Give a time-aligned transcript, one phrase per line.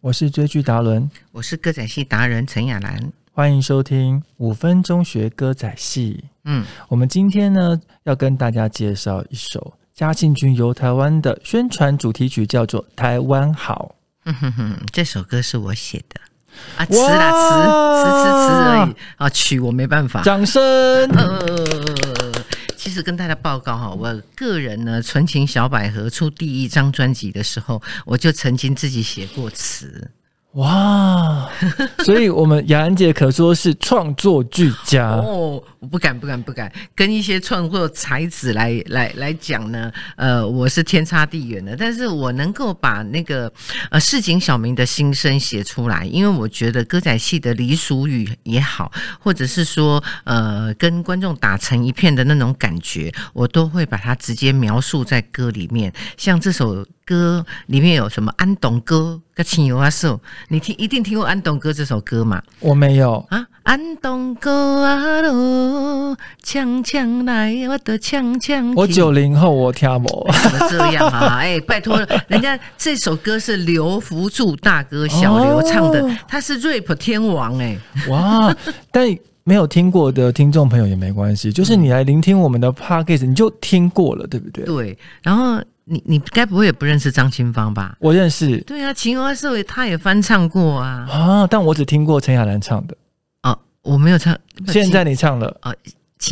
[0.00, 3.12] 我是追剧达伦，我是歌仔戏达人陈雅兰。
[3.32, 6.22] 欢迎收听五分钟学歌仔戏。
[6.44, 13.96] 嗯，我们今天呢要跟大家介绍一首嘉庆君游台湾的宣传主题曲，叫做《台湾好》。
[14.32, 16.20] 哼哼哼，这首歌是我写的
[16.76, 20.22] 啊，词啦词词词词而已啊，曲我没办法。
[20.22, 20.62] 掌声。
[23.02, 30.10] 跟大家报告哈，我个人呢，《纯情小百合》出第一张专辑的时候，我就曾经自己写过词。
[30.58, 31.48] 哇，
[32.04, 35.62] 所以我们雅安姐可说是创作俱佳 哦！
[35.78, 39.92] 我不敢，不敢，不敢跟一些创作才子来来来讲呢。
[40.16, 43.52] 呃，我是天差地远的，但是我能够把那个
[43.92, 55.92] 呃市井小民的心声写出来，因为我觉得歌仔戏的俚俗语也好，或者是说呃跟观众打成一片的那种感觉，我都会把它直接描述在歌里面。
[56.16, 56.84] 像这首。
[57.08, 60.20] 歌里面有什么安东歌跟青油阿寿？
[60.48, 62.42] 你听一定听过安东歌这首歌嘛？
[62.60, 63.46] 我没有啊。
[63.62, 68.74] 安东歌啊喽，锵锵来，我的锵锵。
[68.76, 70.28] 我九零后，我听不。
[70.42, 71.36] 怎么这样啊？
[71.40, 71.98] 哎，拜托，
[72.28, 77.78] 人家这首歌是刘福柱大哥小刘唱的，他是 rap 天王哎。
[78.08, 78.54] 哇，
[78.90, 79.06] 但
[79.44, 84.64] 没有听过的听众朋友也没关系，就是你来聆听我们的 podcast，你就听过了，对不对？
[84.64, 85.62] 对，然后。
[85.88, 87.96] 你你该不会也不认识张清芳吧？
[88.00, 88.60] 我认识。
[88.62, 91.08] 对啊，《情花社会》他也翻唱过啊。
[91.10, 92.96] 啊，但我只听过陈雅兰唱的。
[93.42, 94.36] 哦，我没有唱。
[94.66, 95.72] 现在你唱了啊？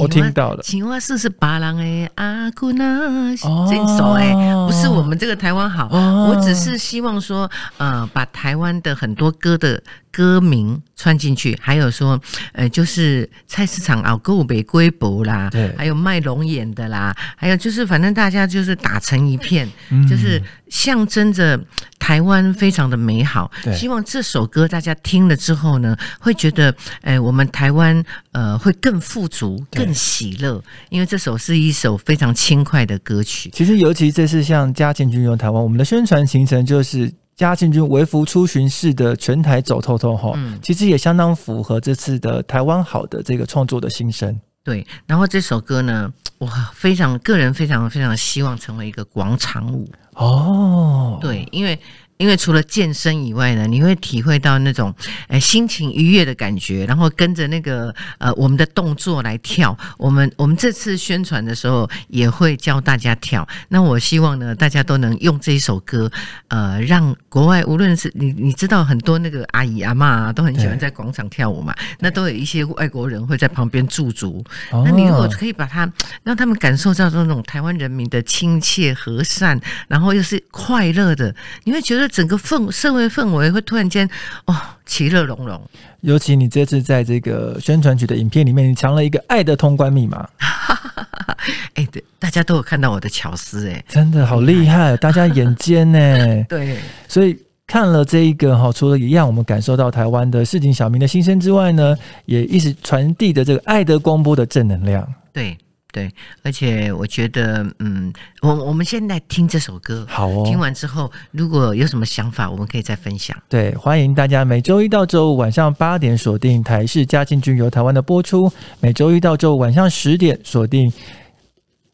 [0.00, 0.62] 我听到了。
[0.62, 4.32] 青花社是巴郎诶，阿姑那这首诶，
[4.66, 5.88] 不是我们这个台湾好。
[6.28, 9.82] 我只是希望说，呃，把台湾的很多歌的。
[10.12, 12.18] 歌名串进去，还有说，
[12.54, 19.70] 呃，就是菜市场啊，购北龟博啦，对，还有卖龙眼的啦，还有就是，反正大家就是打成一片，
[20.08, 21.60] 就是象征着
[22.06, 23.50] 台湾非常的美好。
[23.74, 33.50] 希望这首歌大家听了之后呢，会觉得，哎，我们台湾呃会更富足、更喜乐，因为这首是一首非常轻快的歌曲。
[33.52, 37.12] 其实，尤其这次像嘉庆君游台湾，我们的宣传行程就是。
[37.36, 40.32] 嘉庆君微服出巡式的全台走透透哈，
[40.62, 44.40] 其实也相当符合这次的台湾好的这个创作的心声。
[44.66, 51.18] 对，然后这首歌呢，我非常个人非常非常希望成为一个广场舞哦。
[51.22, 51.80] 对，因为。
[52.18, 54.94] 因为除了健身以外呢，你会体会到那种
[55.28, 59.76] 呃心情愉悦的感觉，然后跟着那个呃我们的动作来跳。
[59.98, 63.46] 我们我们这次宣传的时候也会教大家跳。
[63.68, 66.10] 那我希望呢，大家都能用这一首歌，
[66.48, 74.42] 呃，让国外无论是你你知道很多那个阿姨阿妈都很喜欢在广场跳舞嘛，那都有一些外国人会在旁边驻足。
[74.72, 75.90] 那你如果可以把它
[76.22, 81.34] 让他们感受到那种台湾人民的亲切和善，然后又是快乐的，
[81.64, 82.05] 你会觉得。
[82.08, 84.08] 整个氛社会氛围会突然间
[84.46, 85.60] 哦，其乐融融。
[86.00, 90.28] 尤其你这次在这个宣传曲的影片里面，你藏了一个爱的通关密码。
[91.74, 95.98] 哎，对，大家都有看到我的巧思，哎，真的好厉害，大家眼尖呢。
[96.48, 96.78] 对，
[97.08, 97.36] 所以
[97.66, 105.06] 看了这一个哈，除了一样我们感受到台湾的市井小民的心声之外呢，也一直传递的这个爱的光波的正能量。
[105.32, 105.56] 对。
[105.96, 106.12] 对，
[106.42, 108.12] 而且我觉得，嗯，
[108.42, 110.44] 我我们现在听这首歌，好哦。
[110.44, 113.34] 听完之后，如果有什么想法，我们可以再分享。
[113.48, 120.92] 对，欢迎大家每周一到周五晚上八点锁定台视嘉靖君游台湾的播出，每周一到周五晚上十点锁定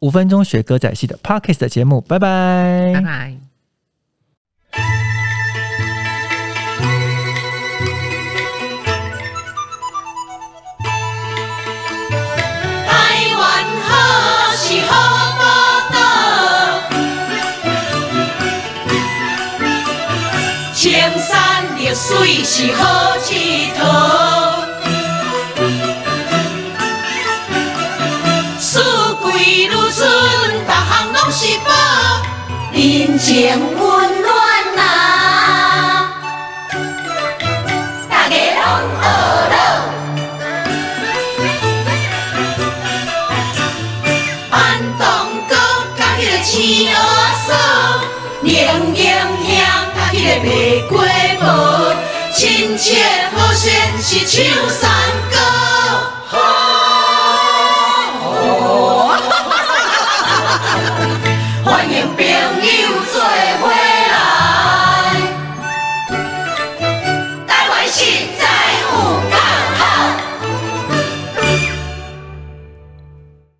[0.00, 2.00] 五分钟学歌仔戏的 Parkes 的节目。
[2.00, 3.51] 拜拜，拜拜。
[20.82, 23.30] 青山绿水是好佚
[23.78, 23.80] 佗，
[28.58, 30.04] 四季如春，
[30.66, 31.70] 逐项拢是宝，
[32.72, 33.30] 人情
[33.76, 33.80] 温
[34.22, 34.28] 暖
[34.74, 34.80] 呐，
[38.10, 38.66] 大家拢
[38.98, 39.04] 乐
[39.52, 39.54] 乐。
[44.50, 44.58] 安
[44.98, 45.00] 东
[45.48, 45.54] 哥
[45.96, 46.52] 甲迄个青
[46.92, 46.98] 阿
[47.46, 47.54] 嫂，
[48.42, 48.52] 冷
[48.92, 49.06] 冷
[50.22, 50.98] 香甲迄个玫瑰
[51.40, 52.12] 无。
[52.34, 52.94] 亲切
[53.34, 54.90] 好像是唱山
[55.30, 55.41] 歌。